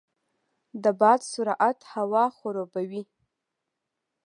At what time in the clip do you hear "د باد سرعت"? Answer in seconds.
0.83-1.79